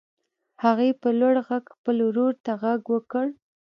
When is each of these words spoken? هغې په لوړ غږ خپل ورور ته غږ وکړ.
هغې 0.63 0.89
په 1.01 1.09
لوړ 1.19 1.35
غږ 1.47 1.63
خپل 1.75 1.97
ورور 2.07 2.33
ته 2.45 2.51
غږ 2.61 2.81
وکړ. 2.93 3.25